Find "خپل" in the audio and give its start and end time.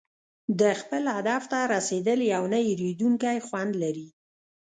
0.81-1.03